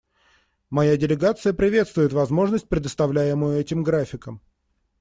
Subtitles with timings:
[0.71, 4.41] Моя делегация приветствует возможность, предоставляемую этим графиком.